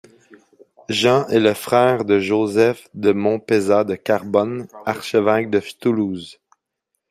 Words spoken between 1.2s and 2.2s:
est le frère de